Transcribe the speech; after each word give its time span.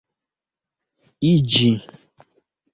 iĝi 1.29 1.71